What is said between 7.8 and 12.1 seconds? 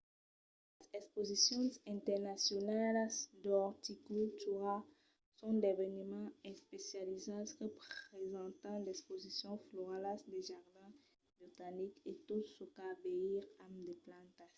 presentan d'exposicions floralas de jardins botanics